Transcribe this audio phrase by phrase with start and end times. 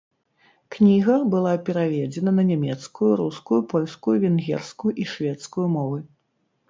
[0.75, 5.99] Кніга была пераведзена на нямецкую, рускую, польскую, венгерскую і шведскую мовы.